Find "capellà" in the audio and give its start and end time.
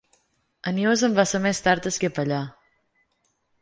2.07-2.43